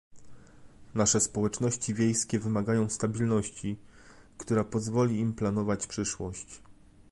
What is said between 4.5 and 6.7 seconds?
pozwoli im planować przyszłość